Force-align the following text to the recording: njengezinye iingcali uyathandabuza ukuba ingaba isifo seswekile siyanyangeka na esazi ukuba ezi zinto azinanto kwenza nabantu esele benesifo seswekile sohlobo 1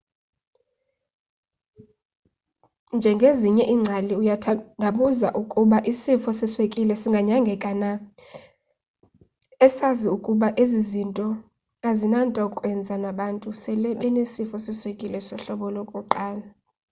njengezinye 2.97 3.63
iingcali 3.73 4.13
uyathandabuza 4.21 5.27
ukuba 5.41 5.77
ingaba 5.79 5.87
isifo 5.91 6.29
seswekile 6.39 6.93
siyanyangeka 7.01 7.69
na 7.81 7.89
esazi 9.65 10.07
ukuba 10.15 10.47
ezi 10.61 10.79
zinto 10.89 11.27
azinanto 11.89 12.41
kwenza 12.55 12.93
nabantu 13.03 13.47
esele 13.53 13.89
benesifo 13.99 14.55
seswekile 14.65 15.17
sohlobo 15.27 15.67
1 15.75 16.41